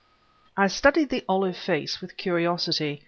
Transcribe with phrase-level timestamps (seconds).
[0.57, 2.99] I studied the olive face with curiosity.